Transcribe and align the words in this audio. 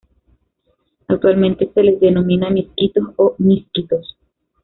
Actualmente 1.07 1.69
se 1.71 1.83
les 1.83 1.99
denomina 1.99 2.49
"misquitos" 2.49 3.03
o 3.17 3.35
"miskitos". 3.37 4.17